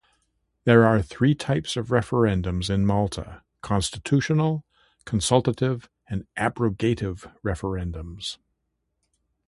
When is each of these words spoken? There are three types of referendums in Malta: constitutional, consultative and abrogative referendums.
There 0.63 0.83
are 0.83 1.03
three 1.03 1.35
types 1.35 1.77
of 1.77 1.89
referendums 1.89 2.71
in 2.71 2.87
Malta: 2.87 3.43
constitutional, 3.61 4.65
consultative 5.05 5.91
and 6.09 6.25
abrogative 6.35 7.31
referendums. 7.45 8.39